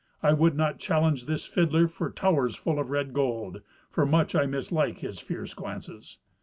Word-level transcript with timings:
I 0.23 0.33
would 0.33 0.55
not 0.57 0.79
challenge 0.79 1.27
this 1.27 1.45
fiddler 1.45 1.87
for 1.87 2.09
towers 2.09 2.55
full 2.55 2.79
of 2.79 2.89
red 2.89 3.13
gold, 3.13 3.61
for 3.91 4.03
much 4.03 4.33
I 4.33 4.47
mislike 4.47 4.97
his 5.01 5.19
fierce 5.19 5.53
glances. 5.53 6.17